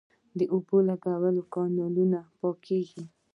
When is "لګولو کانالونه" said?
0.89-2.19